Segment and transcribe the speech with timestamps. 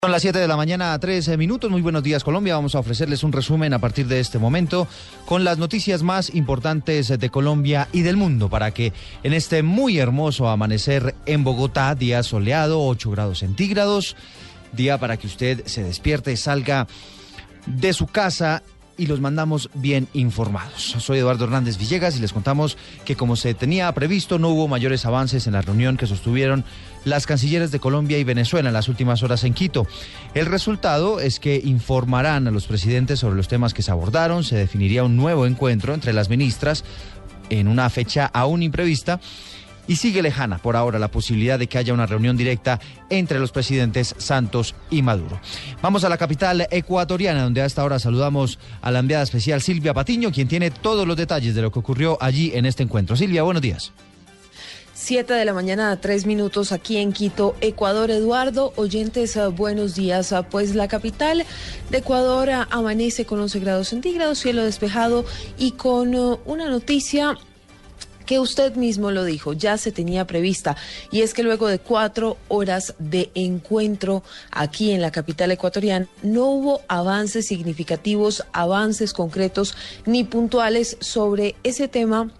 [0.00, 1.72] Son las 7 de la mañana a 13 minutos.
[1.72, 2.54] Muy buenos días Colombia.
[2.54, 4.86] Vamos a ofrecerles un resumen a partir de este momento
[5.26, 8.92] con las noticias más importantes de Colombia y del mundo para que
[9.24, 14.14] en este muy hermoso amanecer en Bogotá, día soleado, 8 grados centígrados,
[14.70, 16.86] día para que usted se despierte, salga
[17.66, 18.62] de su casa
[18.98, 20.96] y los mandamos bien informados.
[20.98, 25.06] Soy Eduardo Hernández Villegas y les contamos que como se tenía previsto no hubo mayores
[25.06, 26.64] avances en la reunión que sostuvieron
[27.04, 29.86] las cancilleres de Colombia y Venezuela en las últimas horas en Quito.
[30.34, 34.56] El resultado es que informarán a los presidentes sobre los temas que se abordaron, se
[34.56, 36.84] definiría un nuevo encuentro entre las ministras
[37.50, 39.20] en una fecha aún imprevista
[39.88, 42.78] y sigue lejana por ahora la posibilidad de que haya una reunión directa
[43.10, 45.40] entre los presidentes Santos y Maduro.
[45.82, 49.94] Vamos a la capital ecuatoriana, donde a esta hora saludamos a la enviada especial Silvia
[49.94, 53.16] Patiño, quien tiene todos los detalles de lo que ocurrió allí en este encuentro.
[53.16, 53.92] Silvia, buenos días.
[55.00, 58.10] Siete de la mañana, tres minutos aquí en Quito, Ecuador.
[58.10, 60.34] Eduardo, oyentes, buenos días.
[60.50, 61.46] Pues la capital
[61.88, 65.24] de Ecuador amanece con 11 grados centígrados, cielo despejado
[65.56, 67.38] y con una noticia
[68.28, 70.76] que usted mismo lo dijo, ya se tenía prevista,
[71.10, 76.44] y es que luego de cuatro horas de encuentro aquí en la capital ecuatoriana, no
[76.44, 82.30] hubo avances significativos, avances concretos ni puntuales sobre ese tema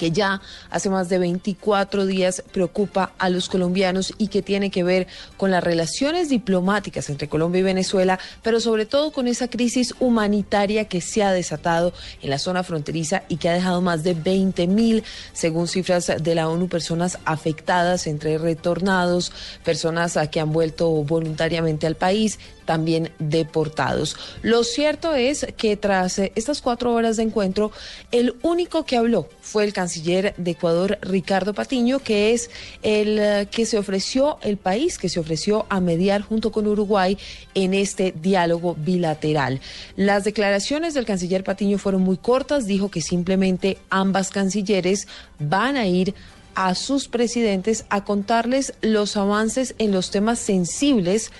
[0.00, 4.82] que ya hace más de 24 días preocupa a los colombianos y que tiene que
[4.82, 9.94] ver con las relaciones diplomáticas entre Colombia y Venezuela, pero sobre todo con esa crisis
[10.00, 11.92] humanitaria que se ha desatado
[12.22, 15.04] en la zona fronteriza y que ha dejado más de 20 mil,
[15.34, 19.32] según cifras de la ONU, personas afectadas entre retornados,
[19.66, 24.16] personas que han vuelto voluntariamente al país, también deportados.
[24.42, 27.72] Lo cierto es que tras estas cuatro horas de encuentro,
[28.12, 29.89] el único que habló fue el canciller
[30.36, 32.50] de Ecuador, Ricardo Patiño, que es
[32.82, 37.18] el que se ofreció, el país que se ofreció a mediar junto con Uruguay
[37.54, 39.60] en este diálogo bilateral.
[39.96, 45.08] Las declaraciones del canciller Patiño fueron muy cortas, dijo que simplemente ambas cancilleres
[45.38, 46.14] van a ir
[46.54, 51.30] a sus presidentes a contarles los avances en los temas sensibles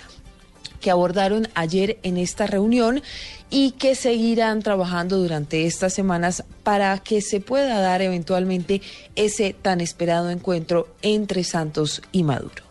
[0.81, 3.01] que abordaron ayer en esta reunión
[3.49, 8.81] y que seguirán trabajando durante estas semanas para que se pueda dar eventualmente
[9.15, 12.63] ese tan esperado encuentro entre Santos y Maduro.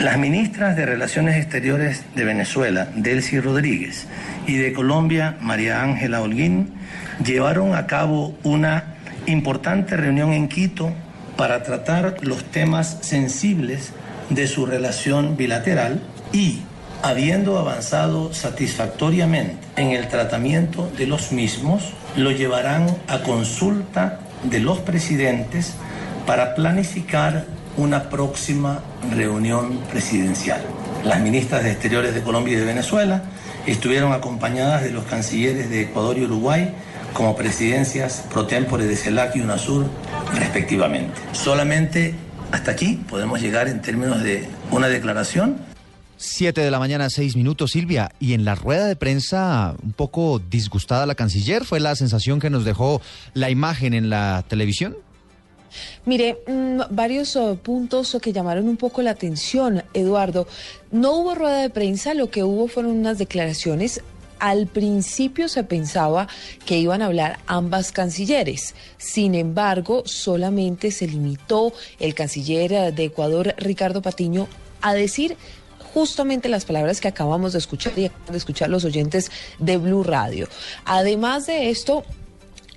[0.00, 4.06] Las ministras de Relaciones Exteriores de Venezuela, Delcy Rodríguez,
[4.46, 6.72] y de Colombia, María Ángela Holguín,
[7.24, 8.96] llevaron a cabo una
[9.26, 10.92] importante reunión en Quito
[11.36, 13.92] para tratar los temas sensibles
[14.30, 16.00] de su relación bilateral
[16.32, 16.60] y
[17.02, 24.78] habiendo avanzado satisfactoriamente en el tratamiento de los mismos, lo llevarán a consulta de los
[24.78, 25.74] presidentes
[26.26, 27.44] para planificar
[27.76, 28.80] una próxima
[29.14, 30.60] reunión presidencial.
[31.04, 33.22] Las ministras de Exteriores de Colombia y de Venezuela
[33.66, 36.74] estuvieron acompañadas de los cancilleres de Ecuador y Uruguay
[37.12, 39.86] como presidencias pro tempore de CELAC y UNASUR,
[40.34, 41.20] respectivamente.
[41.32, 42.14] Solamente
[42.52, 45.69] hasta aquí podemos llegar en términos de una declaración
[46.20, 48.12] 7 de la mañana, 6 minutos, Silvia.
[48.20, 52.50] Y en la rueda de prensa, un poco disgustada la canciller, ¿fue la sensación que
[52.50, 53.00] nos dejó
[53.32, 54.96] la imagen en la televisión?
[56.04, 60.46] Mire, mmm, varios uh, puntos que llamaron un poco la atención, Eduardo.
[60.90, 64.02] No hubo rueda de prensa, lo que hubo fueron unas declaraciones
[64.40, 66.26] al principio se pensaba
[66.64, 68.74] que iban a hablar ambas cancilleres.
[68.96, 74.48] Sin embargo, solamente se limitó el canciller de Ecuador, Ricardo Patiño,
[74.80, 75.36] a decir
[75.92, 80.48] justamente las palabras que acabamos de escuchar y de escuchar los oyentes de Blue Radio.
[80.84, 82.04] Además de esto,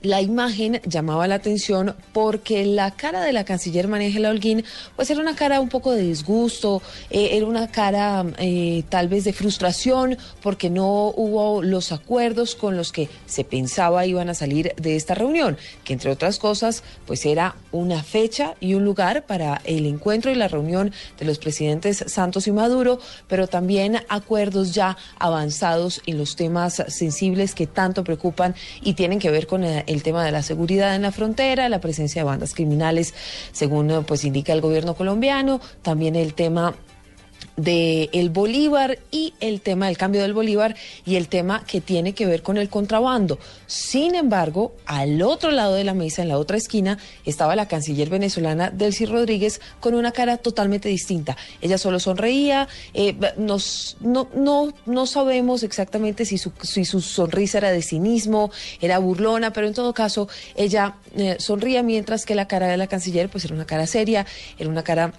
[0.03, 4.63] la imagen llamaba la atención porque la cara de la canciller María Holguín
[4.97, 9.23] pues era una cara un poco de disgusto, eh, era una cara eh, tal vez
[9.23, 14.73] de frustración porque no hubo los acuerdos con los que se pensaba iban a salir
[14.75, 19.61] de esta reunión, que entre otras cosas pues era una fecha y un lugar para
[19.63, 24.97] el encuentro y la reunión de los presidentes Santos y Maduro, pero también acuerdos ya
[25.17, 29.92] avanzados en los temas sensibles que tanto preocupan y tienen que ver con el eh,
[29.93, 33.13] el tema de la seguridad en la frontera, la presencia de bandas criminales,
[33.51, 36.75] según pues indica el gobierno colombiano, también el tema
[37.55, 42.13] de el Bolívar y el tema del cambio del Bolívar y el tema que tiene
[42.13, 43.39] que ver con el contrabando.
[43.67, 48.09] Sin embargo, al otro lado de la mesa, en la otra esquina, estaba la canciller
[48.09, 51.37] venezolana Delcy Rodríguez con una cara totalmente distinta.
[51.61, 57.59] Ella solo sonreía, eh, nos, no, no, no sabemos exactamente si su, si su sonrisa
[57.59, 58.51] era de cinismo,
[58.81, 62.87] era burlona, pero en todo caso ella eh, sonría mientras que la cara de la
[62.87, 64.25] canciller pues era una cara seria,
[64.57, 65.13] era una cara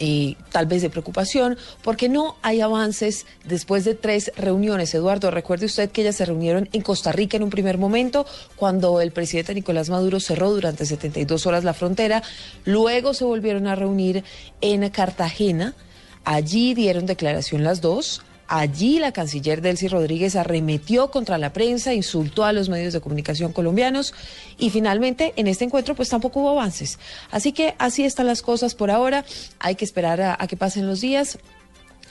[0.00, 4.94] y tal vez de preocupación, porque no hay avances después de tres reuniones.
[4.94, 8.26] Eduardo, recuerde usted que ellas se reunieron en Costa Rica en un primer momento,
[8.56, 12.22] cuando el presidente Nicolás Maduro cerró durante 72 horas la frontera,
[12.64, 14.24] luego se volvieron a reunir
[14.62, 15.74] en Cartagena,
[16.24, 18.22] allí dieron declaración las dos.
[18.52, 23.52] Allí la canciller Delcy Rodríguez arremetió contra la prensa, insultó a los medios de comunicación
[23.52, 24.12] colombianos
[24.58, 26.98] y finalmente en este encuentro pues tampoco hubo avances.
[27.30, 29.24] Así que así están las cosas por ahora.
[29.60, 31.38] Hay que esperar a, que pasen los días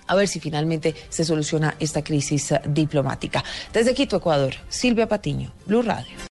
[0.07, 3.43] a ver si finalmente se soluciona esta crisis diplomática.
[3.73, 6.19] Desde Quito, Ecuador, Silvia Patiño, Blue Radio.